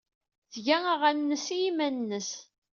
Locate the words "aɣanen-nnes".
0.93-1.45